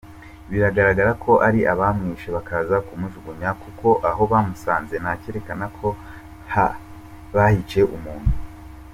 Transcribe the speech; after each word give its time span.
Biragaragara 0.51 1.11
ko 1.23 1.31
ari 1.47 1.59
abamwishe 1.73 2.27
bakaza 2.35 2.75
kumuhajugunya 2.87 3.49
kuko 3.61 3.87
aho 4.09 4.21
bamusanze 4.31 4.95
nta 5.03 5.13
cyerekana 5.21 5.65
ko 5.77 5.87
bahiciye 7.33 7.85
umuntu. 7.97 8.31